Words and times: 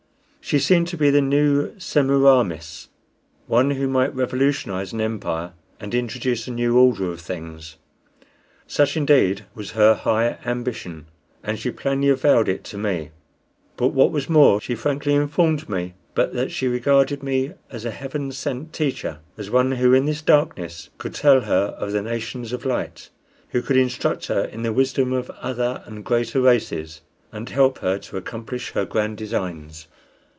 She 0.43 0.59
seemed 0.59 0.89
to 0.89 0.97
be 0.97 1.07
a 1.17 1.21
new 1.21 1.71
Semiramis 1.79 2.89
one 3.47 3.71
who 3.71 3.87
might 3.87 4.13
revolutionize 4.13 4.91
an 4.91 4.99
empire 4.99 5.53
and 5.79 5.95
introduce 5.95 6.45
a 6.45 6.51
new 6.51 6.77
order 6.77 7.09
of 7.09 7.21
things. 7.21 7.77
Such, 8.67 8.97
indeed, 8.97 9.45
was 9.55 9.71
her 9.71 9.93
high 9.93 10.39
ambition, 10.43 11.05
and 11.41 11.57
she 11.57 11.71
plainly 11.71 12.09
avowed 12.09 12.49
it 12.49 12.65
to 12.65 12.77
me; 12.77 13.11
but 13.77 13.89
what 13.89 14.11
was 14.11 14.27
more, 14.27 14.59
she 14.59 14.75
frankly 14.75 15.13
informed 15.13 15.69
me 15.69 15.93
that 16.15 16.51
she 16.51 16.67
regarded 16.67 17.23
me 17.23 17.51
as 17.69 17.85
a 17.85 17.91
Heaven 17.91 18.29
sent 18.33 18.73
teacher 18.73 19.19
as 19.37 19.49
one 19.49 19.73
who 19.73 19.93
in 19.93 20.03
this 20.05 20.21
darkness 20.23 20.89
could 20.97 21.13
tell 21.13 21.41
her 21.41 21.67
of 21.79 21.93
the 21.93 22.01
nations 22.01 22.51
of 22.51 22.65
light 22.65 23.09
who 23.51 23.61
could 23.61 23.77
instruct 23.77 24.25
her 24.25 24.43
in 24.43 24.63
the 24.63 24.73
wisdom 24.73 25.13
of 25.13 25.29
other 25.39 25.81
and 25.85 26.03
greater 26.03 26.41
races, 26.41 26.99
and 27.31 27.47
help 27.47 27.77
her 27.77 27.97
to 27.97 28.17
accomplish 28.17 28.71
her 28.71 28.83
grand 28.83 29.15
designs. 29.17 29.87